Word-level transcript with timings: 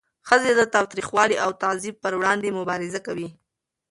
ښځې 0.27 0.51
د 0.55 0.61
تاوتریخوالي 0.73 1.35
او 1.45 1.49
تعذیب 1.61 1.95
پر 2.03 2.13
وړاندې 2.19 2.55
مبارزه 2.59 2.99
کوي. 3.07 3.29